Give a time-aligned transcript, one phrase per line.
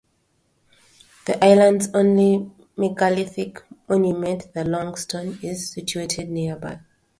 [1.27, 6.79] The Island's only megalithic monument, the Longstone is situated nearby.